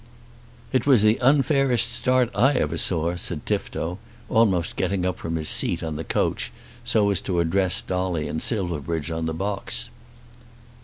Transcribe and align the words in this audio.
"It 0.73 0.87
was 0.87 1.03
the 1.03 1.19
unfairest 1.21 1.93
start 1.93 2.31
I 2.33 2.53
ever 2.53 2.75
saw," 2.75 3.15
said 3.15 3.45
Tifto, 3.45 3.99
almost 4.29 4.75
getting 4.75 5.05
up 5.05 5.19
from 5.19 5.35
his 5.35 5.47
seat 5.47 5.83
on 5.83 5.95
the 5.95 6.03
coach 6.03 6.51
so 6.83 7.11
as 7.11 7.21
to 7.21 7.39
address 7.39 7.83
Dolly 7.83 8.27
and 8.27 8.41
Silverbridge 8.41 9.11
on 9.11 9.27
the 9.27 9.33
box. 9.35 9.91